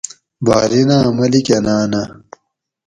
بحریناۤں 0.45 1.07
ملیکاۤناۤنہ 1.17 2.01